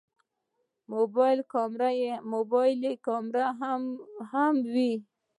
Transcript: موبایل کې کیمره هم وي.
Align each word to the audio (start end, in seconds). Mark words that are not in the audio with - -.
موبایل 2.33 2.81
کې 2.81 2.93
کیمره 3.05 3.45
هم 4.31 4.53
وي. 4.73 4.93